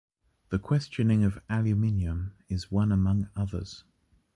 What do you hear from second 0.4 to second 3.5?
The questioning of aluminum is one among